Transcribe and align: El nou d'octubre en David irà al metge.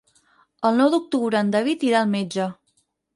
El 0.69 0.79
nou 0.79 0.87
d'octubre 0.93 1.39
en 1.45 1.51
David 1.57 1.85
irà 1.91 1.99
al 2.01 2.09
metge. 2.15 2.49